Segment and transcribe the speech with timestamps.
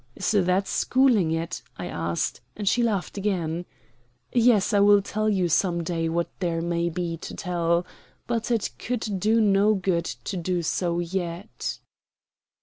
[0.15, 3.65] "Is that schooling it?" I asked, and she laughed again.
[4.33, 7.85] "Yes, I will tell you some day what there may be to tell.
[8.25, 11.77] But it could do no good to do so yet."